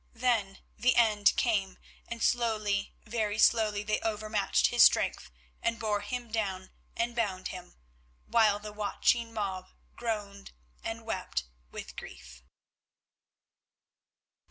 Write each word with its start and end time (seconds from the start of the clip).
Then 0.15 0.61
the 0.77 0.95
end 0.95 1.31
came, 1.37 1.77
and 2.07 2.23
slowly, 2.23 2.95
very 3.05 3.37
slowly, 3.37 3.83
they 3.83 3.99
overmatched 3.99 4.65
his 4.69 4.81
strength, 4.81 5.29
and 5.61 5.77
bore 5.79 6.01
him 6.01 6.31
down 6.31 6.71
and 6.97 7.15
bound 7.15 7.49
him, 7.49 7.75
while 8.25 8.57
the 8.57 8.73
watching 8.73 9.31
mob 9.31 9.69
groaned 9.95 10.53
and 10.83 11.05
wept 11.05 11.43
with 11.69 11.95
grief. 11.95 12.41